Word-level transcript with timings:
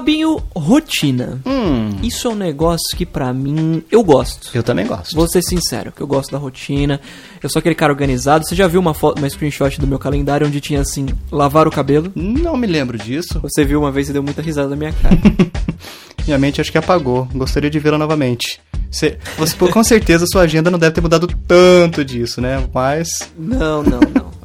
Fabinho, 0.00 0.40
rotina. 0.56 1.38
Hum, 1.44 1.90
Isso 2.02 2.26
é 2.26 2.30
um 2.30 2.34
negócio 2.34 2.96
que 2.96 3.04
pra 3.04 3.34
mim 3.34 3.82
eu 3.90 4.02
gosto. 4.02 4.48
eu 4.54 4.62
também 4.62 4.86
gosto. 4.86 5.14
Vou 5.14 5.28
ser 5.28 5.42
sincero, 5.42 5.92
que 5.92 6.00
eu 6.00 6.06
gosto 6.06 6.30
da 6.32 6.38
rotina. 6.38 6.98
Eu 7.42 7.50
sou 7.50 7.60
aquele 7.60 7.74
cara 7.74 7.92
organizado. 7.92 8.42
Você 8.48 8.54
já 8.54 8.66
viu 8.66 8.80
uma 8.80 8.94
foto, 8.94 9.18
uma 9.18 9.28
screenshot 9.28 9.78
do 9.78 9.86
meu 9.86 9.98
calendário 9.98 10.46
onde 10.46 10.58
tinha 10.58 10.80
assim, 10.80 11.04
lavar 11.30 11.68
o 11.68 11.70
cabelo? 11.70 12.10
Não 12.14 12.56
me 12.56 12.66
lembro 12.66 12.96
disso. 12.96 13.38
Você 13.42 13.62
viu 13.62 13.78
uma 13.78 13.92
vez 13.92 14.08
e 14.08 14.12
deu 14.14 14.22
muita 14.22 14.40
risada 14.40 14.70
da 14.70 14.76
minha 14.76 14.92
cara. 14.92 15.18
Minha 16.26 16.38
mente 16.38 16.60
acho 16.60 16.70
que 16.70 16.78
apagou. 16.78 17.26
Gostaria 17.34 17.70
de 17.70 17.78
vê-la 17.78 17.98
novamente. 17.98 18.60
Você, 18.90 19.18
você, 19.36 19.56
com 19.56 19.82
certeza 19.82 20.26
sua 20.30 20.42
agenda 20.42 20.70
não 20.70 20.78
deve 20.78 20.94
ter 20.94 21.00
mudado 21.00 21.26
tanto 21.46 22.04
disso, 22.04 22.40
né? 22.40 22.66
Mas. 22.72 23.08
não, 23.36 23.82
não. 23.82 24.00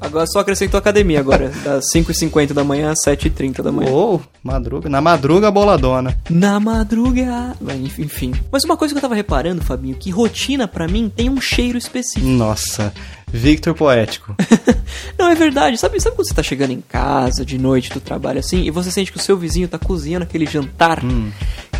Agora 0.06 0.26
só 0.28 0.40
acrescentou 0.40 0.78
academia 0.78 1.20
agora. 1.20 1.52
Das 1.64 1.86
5h50 1.94 2.54
da 2.54 2.64
manhã 2.64 2.92
às 2.92 3.00
7h30 3.06 3.62
da 3.62 3.72
manhã. 3.72 3.90
Ou, 3.90 4.22
madruga. 4.44 4.90
Na 4.90 5.02
madruga, 5.02 5.50
boladona. 5.50 6.18
Na 6.30 6.60
madruga. 6.60 7.56
Enfim. 7.98 8.34
Mas 8.52 8.64
uma 8.64 8.78
coisa 8.78 8.94
que 8.94 8.98
eu 8.98 9.02
tava 9.02 9.16
reparando, 9.16 9.64
Fabinho, 9.64 9.96
que 9.96 10.10
rotina 10.10 10.68
pra 10.68 10.88
mim 10.88 11.12
tem 11.14 11.30
um 11.30 11.42
cheiro 11.42 11.78
específico. 11.78 12.26
Nossa. 12.26 12.94
Victor 13.28 13.74
Poético. 13.74 14.36
Não, 15.18 15.30
é 15.30 15.36
verdade. 15.36 15.78
Sabe, 15.78 16.00
sabe 16.00 16.16
quando 16.16 16.28
você 16.28 16.34
tá 16.34 16.44
chegando 16.44 16.72
em 16.72 16.82
casa 16.82 17.46
de 17.46 17.58
noite 17.58 17.92
do 17.92 18.00
trabalho 18.00 18.40
assim 18.40 18.64
e 18.64 18.72
você 18.72 18.90
sente 18.92 19.12
que 19.12 19.18
o 19.18 19.22
seu 19.22 19.38
vizinho 19.38 19.68
tá 19.68 19.78
cozinhando 19.78 20.24
aquele 20.24 20.46
jantar 20.46 21.04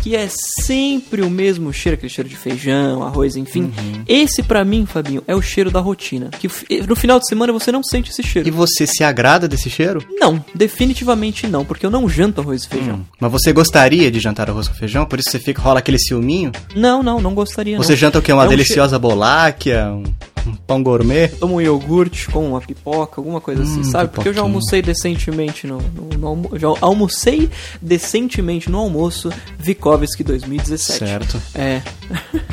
que 0.06 0.14
é 0.14 0.28
sempre 0.62 1.20
o 1.20 1.28
mesmo 1.28 1.72
cheiro, 1.72 1.96
aquele 1.96 2.12
cheiro 2.12 2.30
de 2.30 2.36
feijão, 2.36 3.02
arroz, 3.02 3.34
enfim. 3.34 3.72
Esse 4.06 4.40
pra 4.40 4.64
mim, 4.64 4.86
Fabinho, 4.86 5.20
é 5.26 5.34
o 5.34 5.42
cheiro 5.42 5.68
da 5.68 5.80
rotina. 5.80 6.30
Que 6.30 6.48
no 6.86 6.94
final 6.94 7.18
de 7.18 7.26
semana 7.26 7.52
você 7.52 7.72
não 7.72 7.82
sente 7.82 8.12
esse 8.12 8.22
cheiro. 8.22 8.46
E 8.46 8.52
você 8.52 8.86
se 8.86 9.02
agrada 9.02 9.48
desse 9.48 9.68
cheiro? 9.68 10.00
Não, 10.20 10.44
definitivamente 10.54 11.48
não, 11.48 11.64
porque 11.64 11.84
eu 11.84 11.90
não 11.90 12.08
janto 12.08 12.40
arroz 12.40 12.62
e 12.62 12.68
feijão. 12.68 13.04
Mas 13.18 13.32
você 13.32 13.52
gostaria 13.52 14.08
de 14.08 14.20
jantar 14.20 14.48
arroz 14.48 14.68
com 14.68 14.74
feijão? 14.74 15.04
Por 15.06 15.18
isso 15.18 15.28
você 15.28 15.40
fica, 15.40 15.60
rola 15.60 15.80
aquele 15.80 15.98
ciúminho? 15.98 16.52
Não, 16.76 17.02
não, 17.02 17.20
não 17.20 17.34
gostaria. 17.34 17.76
Você 17.76 17.94
não. 17.94 17.98
janta 17.98 18.20
o 18.20 18.22
quê? 18.22 18.32
Uma 18.32 18.44
É 18.44 18.46
um 18.46 18.50
deliciosa 18.50 19.00
boláquia? 19.00 19.90
Um, 19.90 20.04
um 20.46 20.54
pão 20.54 20.82
gourmet? 20.82 21.28
tomo 21.28 21.56
um 21.56 21.60
iogurte 21.60 22.28
com 22.30 22.48
uma 22.50 22.60
pipoca, 22.60 23.20
alguma 23.20 23.40
coisa 23.40 23.62
assim, 23.62 23.80
Hum, 23.80 23.84
sabe? 23.84 24.12
Porque 24.12 24.28
eu 24.28 24.32
já 24.32 24.42
pipoquinha. 24.42 24.42
almocei 24.42 24.82
decentemente 24.82 25.66
no, 25.66 25.78
no, 25.78 26.18
no 26.18 26.26
almo- 26.26 26.50
já 26.58 26.68
almocei 26.80 27.50
decentemente 27.82 28.70
no 28.70 28.78
almoço 28.78 29.30
Vikovski 29.58 30.22
2017. 30.24 30.98
Certo. 30.98 31.42
É. 31.54 31.82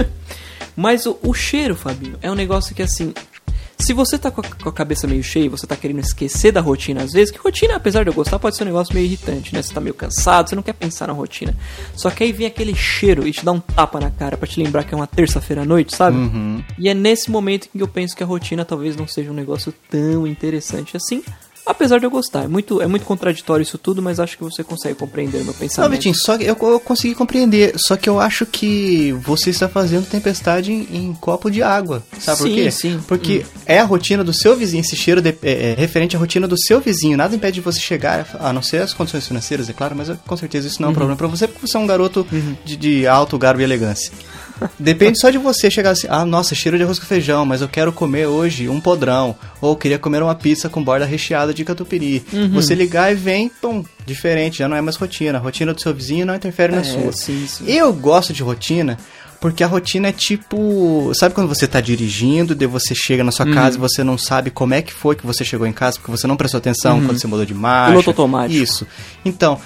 Mas 0.75 1.05
o, 1.05 1.17
o 1.22 1.33
cheiro, 1.33 1.75
Fabinho, 1.75 2.17
é 2.22 2.31
um 2.31 2.35
negócio 2.35 2.73
que 2.75 2.81
assim. 2.81 3.13
Se 3.84 3.92
você 3.92 4.17
tá 4.17 4.31
com 4.31 4.39
a, 4.39 4.44
com 4.45 4.70
a 4.70 4.72
cabeça 4.72 5.06
meio 5.06 5.22
cheia, 5.22 5.50
você 5.50 5.67
tá 5.67 5.76
querendo 5.76 6.00
esquecer 6.00 6.53
da 6.53 6.62
rotina 6.62 7.03
às 7.03 7.12
vezes, 7.12 7.30
que 7.30 7.38
rotina, 7.38 7.76
apesar 7.76 8.03
de 8.03 8.09
eu 8.09 8.14
gostar, 8.14 8.40
pode 8.40 8.56
ser 8.56 8.64
um 8.64 8.67
negócio 8.67 8.95
meio 8.95 9.06
irritante, 9.06 9.53
né? 9.53 9.62
Você 9.62 9.73
tá 9.73 9.81
meio 9.81 9.94
cansado, 9.94 10.48
você 10.48 10.56
não 10.56 10.64
quer 10.64 10.72
pensar 10.72 11.08
na 11.08 11.14
rotina. 11.14 11.53
Só 11.94 12.09
que 12.09 12.23
aí 12.23 12.31
vem 12.31 12.48
aquele 12.48 12.73
cheiro 12.73 13.28
e 13.28 13.34
te 13.34 13.44
dá 13.44 13.52
um 13.52 13.59
tapa 13.59 14.00
na 14.00 14.09
cara 14.09 14.38
pra 14.38 14.48
te 14.48 14.58
lembrar 14.64 14.86
que 14.86 14.94
é 14.94 14.98
uma 14.98 15.06
terça-feira 15.06 15.64
à 15.64 15.66
noite, 15.66 15.94
sabe? 15.94 16.16
Uhum. 16.16 16.64
E 16.80 16.88
é 16.88 16.94
nesse 16.94 17.30
momento 17.30 17.67
que 17.67 17.81
eu 17.84 17.88
penso 17.88 18.16
que 18.16 18.23
a 18.23 18.25
rotina 18.25 18.64
talvez 18.64 18.95
não 18.95 19.06
seja 19.06 19.31
um 19.31 19.34
negócio 19.34 19.73
tão 19.90 20.25
interessante 20.25 20.95
assim. 20.95 21.22
Apesar 21.66 21.97
de 21.97 22.06
eu 22.06 22.09
gostar. 22.11 22.44
É 22.44 22.47
muito, 22.47 22.81
é 22.81 22.88
muito 22.88 23.06
contraditório 23.06 23.64
isso 23.64 23.78
tudo, 23.78 24.02
mas 24.02 24.19
acho 24.19 24.38
que 24.38 24.44
você 24.44 24.64
consegue 24.66 24.95
compreender 24.95 25.38
o 25.38 25.45
meu 25.45 25.53
Não, 25.53 25.59
pensamento. 25.59 25.92
Vitinho, 25.92 26.14
só 26.16 26.36
eu, 26.36 26.58
eu 26.61 26.80
consegui 26.80 27.16
compreender. 27.16 27.73
Só 27.78 27.95
que 27.95 28.09
eu 28.09 28.19
acho 28.19 28.45
que 28.45 29.14
você 29.23 29.50
está 29.50 29.69
fazendo 29.69 30.06
tempestade 30.06 30.73
em, 30.73 30.88
em 30.91 31.14
copo 31.14 31.50
de 31.50 31.64
água. 31.64 32.03
Sabe 32.19 32.38
por 32.39 32.47
Sim, 32.50 32.56
quê? 32.56 32.72
sim. 32.72 33.00
Porque 33.08 33.45
Hum. 33.45 33.59
é 33.66 33.80
a 33.80 33.86
rotina 33.86 34.23
do 34.25 34.34
seu 34.34 34.58
vizinho, 34.58 34.81
esse 34.81 34.95
cheiro 34.97 35.22
de- 35.22 35.36
é, 35.41 35.72
é 35.72 35.75
referente 35.78 36.16
à 36.17 36.19
rotina 36.19 36.47
do 36.47 36.58
seu 36.59 36.81
vizinho. 36.81 37.16
Nada 37.16 37.34
impede 37.36 37.56
de 37.56 37.61
você 37.61 37.80
chegar, 37.80 38.28
a 38.41 38.52
não 38.52 38.61
ser 38.61 38.81
as 38.81 38.94
condições 38.94 39.25
financeiras, 39.25 39.69
é 39.69 39.73
claro, 39.73 39.95
mas 39.95 40.09
eu- 40.09 40.17
com 40.28 40.36
certeza 40.36 40.67
isso 40.67 40.81
não 40.81 40.88
é 40.88 40.89
Uhum. 40.89 40.91
um 40.91 40.95
problema 40.95 41.17
pra 41.17 41.28
você, 41.28 41.47
porque 41.47 41.66
você 41.66 41.78
é 41.78 41.80
um 41.80 41.88
garoto 41.88 42.28
de, 42.66 42.75
de 42.75 43.08
alto 43.08 43.38
garbo 43.38 43.61
e 43.61 43.64
elegância. 43.64 44.11
Depende 44.80 45.19
só 45.19 45.30
de 45.30 45.38
você 45.38 45.69
chegar 45.69 45.91
assim, 45.91 46.08
ah, 46.09 46.25
nossa, 46.25 46.56
cheiro 46.56 46.78
de 46.78 46.84
arroz 46.84 47.00
com 47.00 47.06
feijão, 47.06 47.46
mas 47.46 47.62
eu 47.62 47.68
quero 47.68 47.91
comer 47.91 48.28
hoje 48.28 48.69
um 48.69 48.80
podrão. 48.80 49.36
Ou 49.62 49.75
queria 49.75 50.00
comer 50.00 50.22
uma 50.24 50.36
pizza 50.36 50.69
com 50.69 50.84
borda 50.84 51.06
recheada 51.06 51.53
de 51.53 51.64
catupiry. 51.64 52.24
Uhum. 52.31 52.50
Você 52.52 52.75
ligar 52.75 53.12
e 53.12 53.16
vem, 53.16 53.50
pum, 53.50 53.84
diferente, 54.06 54.59
já 54.59 54.68
não 54.68 54.75
é 54.78 54.81
mais 54.81 54.96
rotina. 54.96 55.38
A 55.38 55.42
rotina 55.42 55.74
do 55.74 55.81
seu 55.81 55.94
vizinho 55.94 56.25
não 56.25 56.36
interfere 56.36 56.74
na 56.74 56.81
É, 56.81 56.84
sua. 56.84 57.12
sim, 57.12 57.46
sim. 57.47 57.66
Eu 57.68 57.92
gosto 57.94 58.31
de 58.34 58.44
rotina 58.44 58.97
porque 59.42 59.63
a 59.63 59.68
rotina 59.68 60.08
é 60.08 60.12
tipo. 60.12 61.12
Sabe 61.16 61.36
quando 61.36 61.47
você 61.50 61.68
tá 61.68 61.81
dirigindo, 61.81 62.56
daí 62.56 62.68
você 62.68 62.96
chega 62.96 63.24
na 63.24 63.31
sua 63.31 63.46
Uhum. 63.46 63.53
casa 63.53 63.75
e 63.78 63.80
você 63.80 64.03
não 64.03 64.18
sabe 64.18 64.50
como 64.50 64.74
é 64.74 64.81
que 64.81 64.94
foi 64.94 65.16
que 65.16 65.25
você 65.25 65.44
chegou 65.44 65.68
em 65.68 65.74
casa, 65.74 65.97
porque 65.97 66.12
você 66.12 66.25
não 66.28 66.38
prestou 66.38 66.58
atenção 66.59 67.03
quando 67.06 67.19
você 67.19 67.28
mudou 67.28 67.46
de 67.46 67.53
marcha. 67.53 67.88
Uhum. 67.88 67.92
Piloto 68.02 68.09
automático. 68.12 68.63
Isso. 68.63 68.88
Então. 69.25 69.59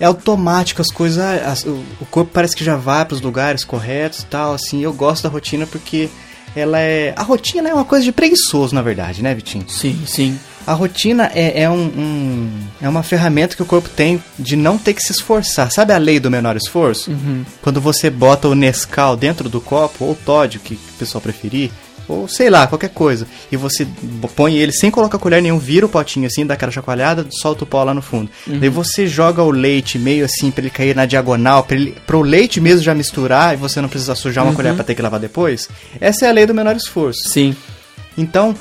É 0.00 0.04
automático, 0.06 0.80
as 0.82 0.88
coisas. 0.90 1.18
as- 1.44 1.64
o, 1.64 1.82
corpo 2.10 2.30
parece 2.32 2.56
que 2.56 2.64
já 2.64 2.76
vai 2.76 3.04
para 3.04 3.14
os 3.14 3.20
lugares 3.20 3.64
corretos 3.64 4.20
e 4.20 4.26
tal. 4.26 4.54
Assim, 4.54 4.82
eu 4.82 4.92
gosto 4.92 5.22
da 5.22 5.28
rotina 5.28 5.66
porque 5.66 6.08
ela 6.56 6.78
é. 6.80 7.12
A 7.16 7.22
rotina 7.22 7.68
é 7.68 7.74
uma 7.74 7.84
coisa 7.84 8.04
de 8.04 8.12
preguiçoso, 8.12 8.74
na 8.74 8.82
verdade, 8.82 9.22
né, 9.22 9.34
Vitinho? 9.34 9.64
Sim, 9.68 10.00
sim. 10.06 10.38
A 10.66 10.72
rotina 10.72 11.30
é, 11.34 11.62
é 11.62 11.70
um, 11.70 11.74
um- 11.84 12.60
é 12.80 12.88
uma 12.88 13.02
ferramenta 13.02 13.54
que 13.54 13.62
o 13.62 13.66
corpo 13.66 13.88
tem 13.88 14.22
de 14.38 14.56
não 14.56 14.78
ter 14.78 14.94
que 14.94 15.02
se 15.02 15.12
esforçar. 15.12 15.70
Sabe 15.70 15.92
a 15.92 15.98
lei 15.98 16.18
do 16.18 16.30
menor 16.30 16.56
esforço? 16.56 17.10
Uhum. 17.10 17.44
Quando 17.60 17.80
você 17.82 18.08
bota 18.08 18.48
o 18.48 18.54
Nescau 18.54 19.14
dentro 19.16 19.48
do 19.50 19.60
copo, 19.60 20.04
ou 20.06 20.12
o 20.12 20.14
Todd, 20.14 20.58
que 20.58 20.74
o 20.74 20.78
pessoal 20.98 21.20
preferir, 21.20 21.70
ou 22.08 22.28
sei 22.28 22.50
lá, 22.50 22.66
qualquer 22.66 22.90
coisa, 22.90 23.26
e 23.50 23.56
você 23.56 23.86
põe 24.34 24.56
ele 24.56 24.72
sem 24.72 24.90
colocar 24.90 25.18
colher 25.18 25.42
nenhum, 25.42 25.58
vira 25.58 25.86
o 25.86 25.88
potinho 25.88 26.26
assim, 26.26 26.46
dá 26.46 26.54
aquela 26.54 26.72
chacoalhada, 26.72 27.26
solta 27.30 27.64
o 27.64 27.66
pó 27.66 27.82
lá 27.82 27.94
no 27.94 28.02
fundo. 28.02 28.30
Daí 28.46 28.68
você 28.68 29.06
joga 29.06 29.42
o 29.42 29.50
leite 29.50 29.98
meio 29.98 30.24
assim 30.24 30.50
pra 30.50 30.62
ele 30.62 30.70
cair 30.70 30.94
na 30.94 31.06
diagonal, 31.06 31.64
pra, 31.64 31.76
ele, 31.76 31.96
pro 32.06 32.20
leite 32.20 32.60
mesmo 32.60 32.82
já 32.82 32.94
misturar 32.94 33.54
e 33.54 33.56
você 33.56 33.80
não 33.80 33.88
precisar 33.88 34.14
sujar 34.14 34.44
uma 34.44 34.54
colher 34.54 34.74
pra 34.74 34.84
ter 34.84 34.94
que 34.94 35.02
lavar 35.02 35.20
depois. 35.20 35.68
Essa 36.00 36.26
é 36.26 36.28
a 36.28 36.32
lei 36.32 36.46
do 36.46 36.54
menor 36.54 36.76
esforço. 36.76 37.28
Sim. 37.28 37.56
Então, 38.16 38.54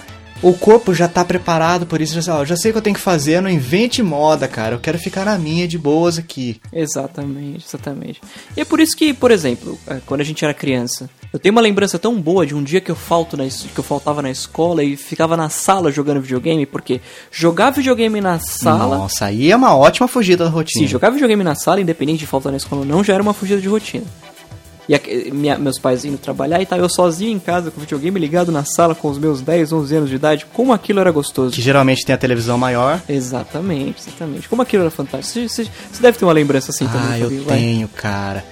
o 0.43 0.53
corpo 0.53 0.93
já 0.93 1.07
tá 1.07 1.23
preparado 1.23 1.85
por 1.85 2.01
isso, 2.01 2.13
já, 2.13 2.21
sei, 2.21 2.33
ó, 2.33 2.43
já 2.43 2.57
sei 2.57 2.71
o 2.71 2.73
que 2.73 2.77
eu 2.77 2.83
tenho 2.83 2.95
que 2.95 3.01
fazer, 3.01 3.41
não 3.41 3.49
invente 3.49 4.03
moda, 4.03 4.47
cara. 4.47 4.75
Eu 4.75 4.79
quero 4.79 4.99
ficar 4.99 5.23
na 5.23 5.37
minha 5.37 5.67
de 5.67 5.77
boas 5.77 6.17
aqui. 6.17 6.59
Exatamente, 6.71 7.65
exatamente. 7.65 8.21
E 8.55 8.61
é 8.61 8.65
por 8.65 8.81
isso 8.81 8.95
que, 8.95 9.13
por 9.13 9.31
exemplo, 9.31 9.79
é, 9.87 9.99
quando 10.05 10.19
a 10.19 10.25
gente 10.25 10.43
era 10.43 10.53
criança, 10.53 11.09
eu 11.33 11.39
tenho 11.39 11.51
uma 11.53 11.61
lembrança 11.61 11.97
tão 11.97 12.21
boa 12.21 12.45
de 12.45 12.53
um 12.53 12.63
dia 12.63 12.79
que 12.79 12.91
eu 12.91 12.95
falto 12.95 13.35
na, 13.35 13.43
que 13.45 13.77
eu 13.77 13.83
faltava 13.83 14.21
na 14.21 14.29
escola 14.29 14.83
e 14.83 14.95
ficava 14.95 15.35
na 15.35 15.49
sala 15.49 15.91
jogando 15.91 16.21
videogame, 16.21 16.65
porque 16.65 17.01
jogar 17.31 17.71
videogame 17.71 18.21
na 18.21 18.39
sala. 18.39 18.97
Nossa, 18.97 19.25
aí 19.25 19.51
é 19.51 19.55
uma 19.55 19.75
ótima 19.75 20.07
fugida 20.07 20.43
da 20.45 20.49
rotina. 20.51 20.85
Sim, 20.85 20.87
jogar 20.91 21.09
videogame 21.09 21.43
na 21.43 21.55
sala, 21.55 21.81
independente 21.81 22.19
de 22.19 22.27
faltar 22.27 22.51
na 22.51 22.57
escola 22.57 22.81
ou 22.81 22.87
não, 22.87 23.03
já 23.03 23.15
era 23.15 23.23
uma 23.23 23.33
fugida 23.33 23.59
de 23.59 23.67
rotina. 23.67 24.05
E 24.87 24.93
a- 24.93 24.99
minha- 25.33 25.57
meus 25.57 25.79
pais 25.79 26.03
indo 26.03 26.17
trabalhar 26.17 26.61
e 26.61 26.65
tal, 26.65 26.77
eu 26.77 26.89
sozinho 26.89 27.31
em 27.31 27.39
casa 27.39 27.71
com 27.71 27.77
o 27.77 27.81
videogame 27.81 28.19
ligado 28.19 28.51
na 28.51 28.65
sala 28.65 28.93
com 28.93 29.09
os 29.09 29.17
meus 29.17 29.39
10, 29.41 29.71
11 29.71 29.95
anos 29.95 30.09
de 30.09 30.17
idade, 30.17 30.45
como 30.53 30.73
aquilo 30.73 30.99
era 30.99 31.09
gostoso. 31.09 31.55
Que 31.55 31.61
geralmente 31.61 32.05
tem 32.05 32.13
a 32.13 32.17
televisão 32.17 32.57
maior. 32.57 33.01
Exatamente, 33.07 34.01
exatamente. 34.05 34.49
Como 34.49 34.61
aquilo 34.61 34.83
era 34.83 34.91
fantástico. 34.91 35.47
Você, 35.47 35.47
você- 35.63 35.71
você 35.89 36.01
deve 36.01 36.17
ter 36.17 36.25
uma 36.25 36.33
lembrança 36.33 36.71
assim 36.71 36.85
também, 36.85 37.13
ah, 37.13 37.17
eu 37.19 37.43
vai. 37.45 37.57
tenho, 37.57 37.87
cara. 37.87 38.43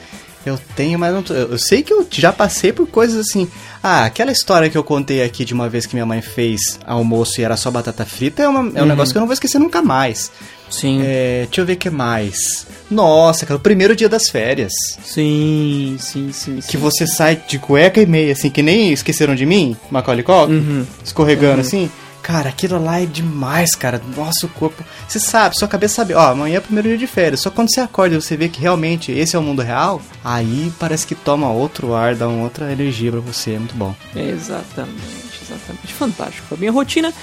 Eu 0.45 0.59
tenho, 0.75 0.97
mas 0.97 1.13
não 1.13 1.21
tô, 1.21 1.33
eu 1.33 1.57
sei 1.59 1.83
que 1.83 1.93
eu 1.93 2.05
já 2.09 2.33
passei 2.33 2.71
por 2.73 2.87
coisas 2.87 3.27
assim. 3.27 3.47
Ah, 3.83 4.05
aquela 4.05 4.31
história 4.31 4.69
que 4.69 4.77
eu 4.77 4.83
contei 4.83 5.21
aqui 5.23 5.45
de 5.45 5.53
uma 5.53 5.69
vez 5.69 5.85
que 5.85 5.93
minha 5.95 6.05
mãe 6.05 6.21
fez 6.21 6.79
almoço 6.85 7.39
e 7.39 7.43
era 7.43 7.55
só 7.55 7.69
batata 7.69 8.05
frita 8.05 8.41
é, 8.43 8.47
uma- 8.47 8.61
Uhum. 8.61 8.71
é 8.73 8.81
um 8.81 8.85
negócio 8.87 9.11
que 9.13 9.17
eu 9.17 9.21
não 9.21 9.27
vou 9.27 9.33
esquecer 9.33 9.59
nunca 9.59 9.81
mais. 9.83 10.31
Sim. 10.69 11.01
É, 11.03 11.43
deixa 11.47 11.61
eu 11.61 11.65
ver 11.65 11.73
o 11.73 11.77
que 11.77 11.89
mais. 11.89 12.65
Nossa, 12.89 13.45
cara, 13.45 13.57
o 13.57 13.61
primeiro 13.61 13.95
dia 13.95 14.07
das 14.09 14.29
férias. 14.29 14.71
Sim, 15.03 15.97
sim, 15.99 16.31
sim. 16.31 16.59
sim. 16.61 16.67
Que 16.71 16.77
você 16.77 17.05
sai 17.05 17.39
de 17.47 17.59
cueca 17.59 18.01
e 18.01 18.05
meia, 18.05 18.31
assim, 18.33 18.49
que 18.49 18.63
nem 18.63 18.91
esqueceram 18.93 19.35
de 19.35 19.45
mim, 19.45 19.75
Macaulay 19.91 20.23
Culkin, 20.23 20.53
Uhum. 20.53 20.85
escorregando 21.03 21.61
assim. 21.61 21.89
Cara, 22.21 22.49
aquilo 22.49 22.83
lá 22.83 23.01
é 23.01 23.05
demais, 23.05 23.71
cara. 23.71 24.01
Nossa, 24.15 24.45
o 24.45 24.49
corpo. 24.49 24.83
Você 25.07 25.19
sabe, 25.19 25.57
sua 25.57 25.67
cabeça 25.67 25.95
sabe, 25.95 26.13
ó, 26.13 26.31
amanhã 26.31 26.57
é 26.57 26.59
o 26.59 26.61
primeiro 26.61 26.89
dia 26.89 26.97
de 26.97 27.07
férias. 27.07 27.41
Só 27.41 27.49
quando 27.49 27.73
você 27.73 27.81
acorda 27.81 28.15
e 28.15 28.21
você 28.21 28.37
vê 28.37 28.47
que 28.47 28.61
realmente 28.61 29.11
esse 29.11 29.35
é 29.35 29.39
o 29.39 29.41
mundo 29.41 29.61
real, 29.61 30.01
aí 30.23 30.71
parece 30.79 31.05
que 31.07 31.15
toma 31.15 31.51
outro 31.51 31.93
ar, 31.95 32.15
dá 32.15 32.27
uma 32.27 32.43
outra 32.43 32.71
energia 32.71 33.11
pra 33.11 33.19
você. 33.19 33.53
É 33.53 33.59
muito 33.59 33.75
bom. 33.75 33.95
Exatamente, 34.15 35.41
exatamente. 35.41 35.93
Fantástico. 35.93 36.53
A 36.53 36.57
minha 36.57 36.71
rotina, 36.71 37.13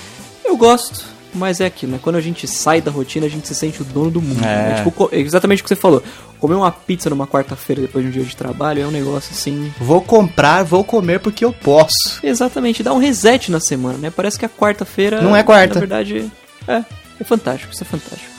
eu 0.45 0.57
gosto. 0.57 1.18
Mas 1.35 1.61
é 1.61 1.67
aquilo, 1.67 1.93
né? 1.93 1.99
Quando 2.03 2.17
a 2.17 2.21
gente 2.21 2.47
sai 2.47 2.81
da 2.81 2.91
rotina, 2.91 3.27
a 3.27 3.29
gente 3.29 3.47
se 3.47 3.55
sente 3.55 3.83
o 3.83 3.85
dono 3.85 4.11
do 4.11 4.23
mundo. 4.23 4.43
É. 4.43 4.69
né? 4.71 4.75
Tipo, 4.79 4.91
co- 4.91 5.09
exatamente 5.13 5.61
o 5.61 5.65
que 5.65 5.69
você 5.69 5.77
falou. 5.77 6.03
Comer 6.41 6.55
uma 6.55 6.71
pizza 6.71 7.11
numa 7.11 7.27
quarta-feira 7.27 7.83
depois 7.83 8.05
de 8.05 8.09
um 8.11 8.13
dia 8.13 8.25
de 8.25 8.37
trabalho 8.37 8.83
é 8.83 8.87
um 8.87 8.91
negócio 8.91 9.33
assim. 9.33 9.73
Vou 9.81 10.01
comprar, 10.01 10.63
vou 10.63 10.83
comer 10.85 11.21
porque 11.21 11.45
eu 11.45 11.53
posso. 11.53 12.21
Exatamente, 12.23 12.83
dá 12.83 12.93
um 12.93 12.99
reset 12.99 13.51
na 13.51 13.61
semana, 13.61 13.99
né? 13.99 14.11
Parece 14.11 14.39
que 14.39 14.45
a 14.45 14.49
quarta-feira. 14.49 15.21
Não 15.21 15.37
é 15.37 15.43
quarta. 15.43 15.75
Na 15.75 15.81
verdade, 15.81 16.31
é. 16.67 16.83
É 17.21 17.25
fantástico, 17.25 17.73
isso 17.73 17.83
é 17.83 17.87
fantástico. 17.87 18.31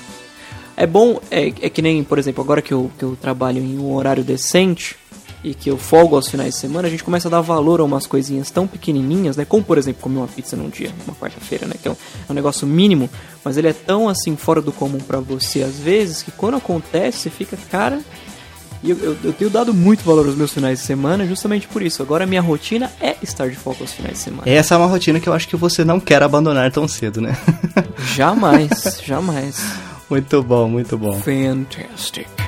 É 0.78 0.88
bom, 0.88 1.20
é, 1.30 1.48
é 1.48 1.70
que 1.70 1.82
nem, 1.82 2.04
por 2.06 2.18
exemplo, 2.18 2.42
agora 2.42 2.62
que 2.62 2.74
eu, 2.74 2.90
que 2.98 3.04
eu 3.04 3.18
trabalho 3.22 3.60
em 3.62 3.78
um 3.78 3.94
horário 3.94 4.24
decente 4.24 4.96
e 5.44 5.54
que 5.54 5.70
eu 5.70 5.78
folgo 5.78 6.16
aos 6.16 6.28
finais 6.28 6.54
de 6.54 6.60
semana, 6.60 6.88
a 6.88 6.92
gente 6.92 7.04
começa 7.04 7.28
a 7.28 7.32
dar 7.32 7.42
valor 7.42 7.80
a 7.80 7.84
umas 7.84 8.06
coisinhas 8.06 8.52
tão 8.52 8.68
pequenininhas, 8.68 9.38
né? 9.38 9.46
Como, 9.46 9.64
por 9.64 9.78
exemplo, 9.78 10.02
comer 10.02 10.18
uma 10.18 10.28
pizza 10.28 10.56
num 10.56 10.70
dia, 10.70 10.92
uma 11.06 11.16
quarta-feira, 11.16 11.66
né? 11.66 11.76
Que 11.82 11.88
é 11.88 11.92
um, 11.92 11.96
é 12.28 12.32
um, 12.32 12.36
negócio 12.36 12.68
mínimo, 12.68 13.10
mas 13.44 13.58
ele 13.58 13.68
é 13.68 13.74
tão, 13.74 14.10
assim, 14.10 14.36
fora 14.36 14.62
do 14.62 14.72
comum 14.72 15.00
para 15.00 15.20
você 15.20 15.64
às 15.64 15.80
vezes, 15.80 16.22
que 16.22 16.32
quando 16.32 16.58
acontece, 16.58 17.20
você 17.20 17.30
fica, 17.30 17.58
cara... 17.72 18.00
E 18.82 18.92
eu, 18.92 18.98
eu, 18.98 19.18
eu, 19.26 19.34
tenho 19.34 19.50
dado 19.50 19.74
muito 19.74 20.06
valor 20.06 20.26
aos 20.26 20.36
meus 20.36 20.54
finais 20.54 20.80
de 20.80 20.86
semana 20.86 21.28
justamente 21.28 21.68
por 21.68 21.82
isso. 21.82 22.02
Agora 22.02 22.26
minha 22.26 22.42
rotina 22.42 22.90
é 23.02 23.18
estar 23.22 23.50
de 23.50 23.56
foco 23.58 23.84
aos 23.84 23.92
finais 23.92 24.14
de 24.14 24.20
semana. 24.20 24.50
Essa 24.50 24.76
é 24.76 24.78
uma 24.78 24.88
rotina 24.88 25.20
que 25.20 25.28
eu 25.28 25.34
acho 25.34 25.50
que 25.50 25.58
você 25.58 25.84
não 25.84 26.00
quer 26.00 26.24
abandonar 26.24 26.72
tão 26.72 26.88
cedo, 26.88 27.20
né? 27.20 27.38
jamais, 28.16 29.02
jamais. 29.06 29.62
Muito 30.10 30.42
bom, 30.42 30.70
muito 30.70 30.98
bom. 30.98 31.20
Fantastic. 31.20 32.39